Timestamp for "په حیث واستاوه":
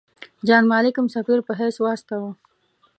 1.47-2.31